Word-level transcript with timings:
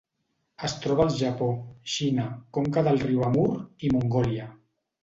Es 0.67 0.73
troba 0.85 1.05
al 1.09 1.13
Japó, 1.19 1.51
Xina, 1.97 2.27
conca 2.59 2.87
del 2.89 3.01
riu 3.07 3.25
Amur 3.31 3.49
i 3.87 3.97
Mongòlia. 3.97 4.53